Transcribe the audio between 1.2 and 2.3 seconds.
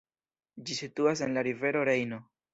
en la rivero Rejno.